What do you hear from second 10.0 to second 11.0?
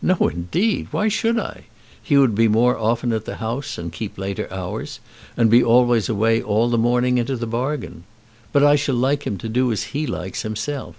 likes himself."